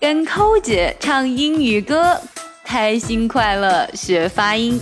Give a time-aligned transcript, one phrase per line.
[0.00, 2.18] 跟扣姐唱英语歌，
[2.64, 4.80] 开心快乐学发音。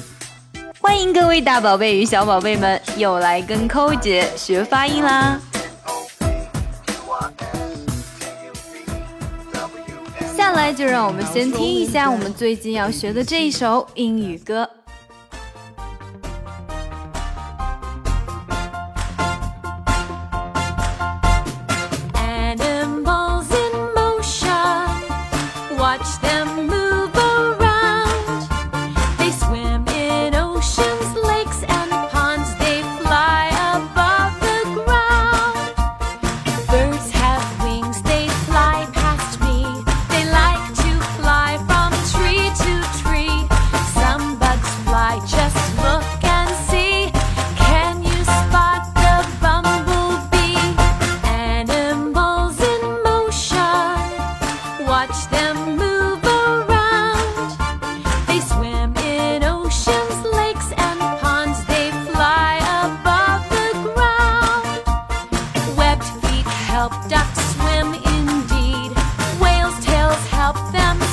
[0.80, 5.40] 欢迎各位大宝贝与小宝贝们又来跟扣姐学发音啦！
[10.36, 14.70] 下来就让我们先听一下我们最近要学的这一首英语歌。
[67.58, 68.92] swim indeed.
[69.40, 71.07] Whales' tails help them.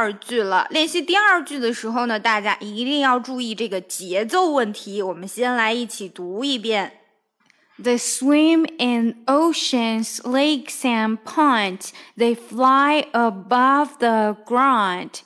[0.00, 5.02] 二句了，练习第二句的时候呢，大家一定要注意这个节奏问题。
[5.02, 6.92] 我们先来一起读一遍：
[7.78, 11.90] They swim in oceans, lakes, and ponds.
[12.16, 15.20] They fly above the ground.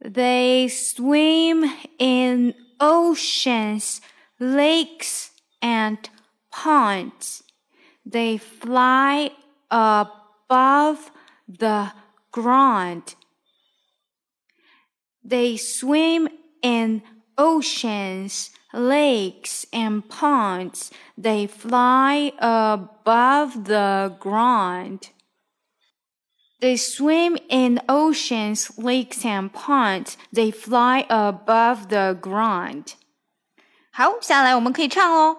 [0.00, 3.98] They swim in oceans,
[4.38, 5.26] lakes,
[5.60, 5.98] and
[6.50, 7.40] ponds.
[8.10, 9.32] They fly
[9.68, 11.10] above
[11.46, 11.92] the
[12.32, 13.14] ground.
[15.22, 16.28] They swim
[16.62, 17.02] in
[17.36, 20.90] oceans, lakes, and ponds.
[21.16, 25.10] They fly above the ground.
[26.60, 30.16] They swim in oceans, lakes, and ponds.
[30.32, 32.94] They fly above the ground.
[33.92, 35.38] 好，下来我们可以唱哦。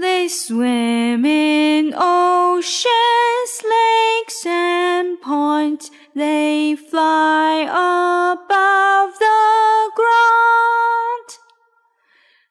[0.00, 3.15] they swim in oceans, lakes,
[6.15, 11.29] They fly above the ground.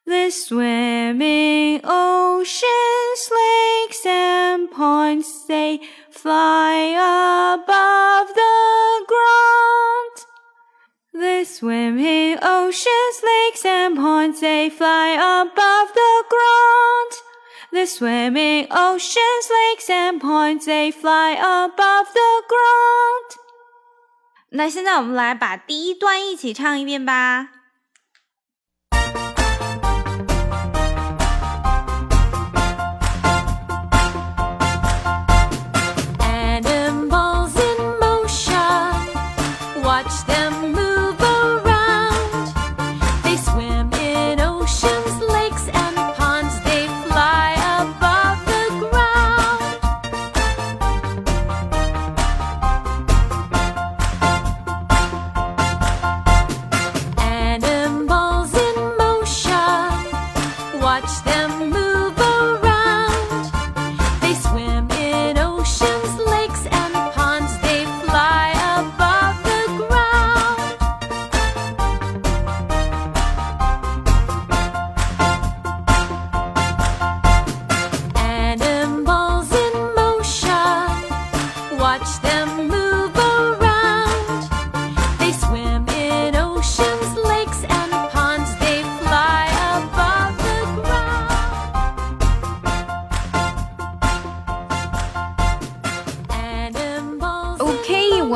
[0.06, 5.46] They swim in oceans, lakes, and ponds.
[5.48, 6.74] They fly
[7.54, 10.16] above the ground.
[11.14, 14.40] They swim in oceans, lakes, and ponds.
[14.40, 17.05] They fly above the ground.
[17.75, 20.65] They swim in oceans, lakes, and ponds.
[20.65, 23.37] They fly above the ground.
[24.49, 27.54] 那现在我们来把第一段一起唱一遍吧。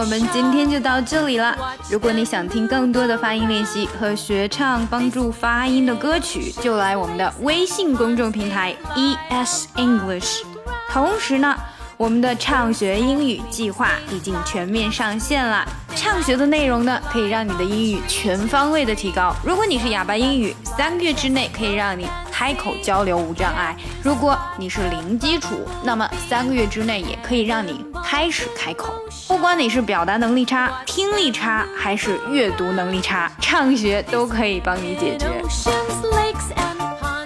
[0.00, 1.55] 我们今天就到这里了。
[1.91, 10.38] 如果你想听更多的发音练习和学唱帮助发音的歌曲，就来我们的微信公众平台 ES English。
[10.91, 11.55] 同时呢。
[12.00, 15.62] 我们的畅学英语计划已经全面上线了。
[15.94, 19.37] 畅学的内容呢，可以让你的英语全方位的提高。
[19.44, 28.94] 如果你是哑巴英语，三个月之内可以让你开口交流无障碍；如果你是零基础，那么三个月之内也可以让你开始开口。
[29.29, 35.26] 不管你是表达能力差、听力差，还是阅读能力差，畅学都可以帮你解决。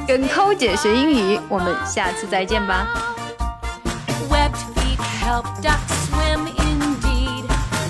[0.05, 3.14] 跟抠姐学英语，我们下次再见吧。
[5.25, 7.45] Help ducks swim indeed.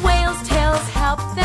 [0.05, 1.44] Whales' tails help them.